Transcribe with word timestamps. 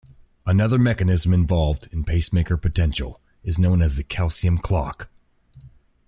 Another 0.47 0.79
mechanism 0.79 1.31
involved 1.31 1.87
in 1.93 2.03
pacemaker 2.03 2.57
potential 2.57 3.21
is 3.43 3.59
known 3.59 3.83
as 3.83 3.97
the 3.97 4.03
calcium 4.03 4.57
clock. 4.57 5.11